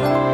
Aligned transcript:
Bye. 0.00 0.27